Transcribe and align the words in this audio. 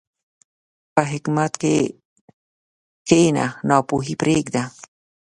په 0.93 1.01
حکمت 1.11 1.53
کښېنه، 1.61 3.45
ناپوهي 3.69 4.15
پرېږده. 4.21 4.63